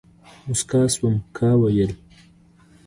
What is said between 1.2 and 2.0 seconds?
کا ويل،